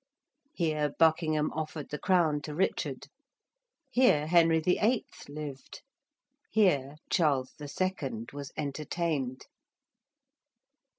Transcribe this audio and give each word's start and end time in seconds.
Here 0.55 0.95
Buckingham 0.97 1.51
offered 1.53 1.89
the 1.91 1.99
Crown 1.99 2.41
to 2.41 2.55
Richard. 2.55 3.05
Here 3.91 4.25
Henry 4.25 4.59
VIII. 4.59 5.05
lived. 5.29 5.83
Here 6.49 6.95
Charles 7.11 7.53
II. 7.61 8.25
was 8.33 8.51
entertained. 8.57 9.45